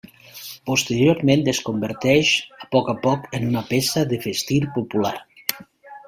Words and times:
Posteriorment, 0.67 1.41
es 1.51 1.59
converteix 1.67 2.31
a 2.65 2.69
poc 2.75 2.89
a 2.93 2.95
poc 3.03 3.27
en 3.39 3.45
una 3.49 3.63
peça 3.73 4.05
de 4.13 4.19
vestir 4.25 4.59
popular. 4.79 5.13